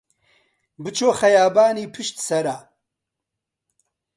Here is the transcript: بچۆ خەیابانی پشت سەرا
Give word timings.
بچۆ 0.83 1.09
خەیابانی 1.19 1.87
پشت 1.93 2.15
سەرا 2.27 2.57